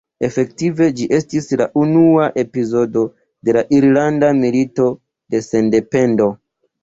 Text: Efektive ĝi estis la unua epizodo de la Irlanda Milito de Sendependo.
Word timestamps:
Efektive 0.25 0.85
ĝi 0.99 1.03
estis 1.17 1.49
la 1.61 1.65
unua 1.81 2.29
epizodo 2.43 3.03
de 3.49 3.55
la 3.57 3.63
Irlanda 3.79 4.33
Milito 4.41 4.87
de 5.35 5.43
Sendependo. 5.49 6.31